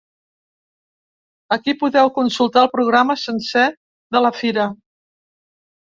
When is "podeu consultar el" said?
1.85-2.73